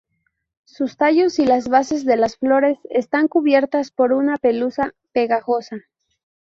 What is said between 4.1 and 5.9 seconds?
una pelusa pegajosa.